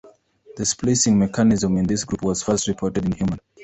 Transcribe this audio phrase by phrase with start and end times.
[0.57, 3.39] The splicing mechanism in this group was first reported in human.